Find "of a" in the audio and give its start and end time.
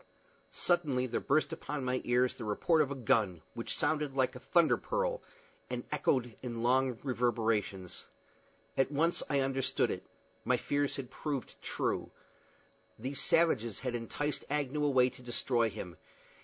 2.81-2.95